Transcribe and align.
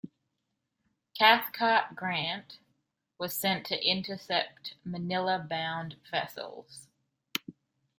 Cathcart 1.13 1.95
Grant, 1.95 2.57
was 3.19 3.35
sent 3.35 3.67
to 3.67 3.79
intercept 3.87 4.73
Manila 4.83 5.37
bound 5.37 5.97
vessels. 6.09 6.87